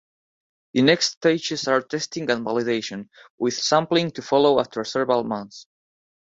[0.73, 5.67] The next stages are testing and validation, with sampling to follow after several months.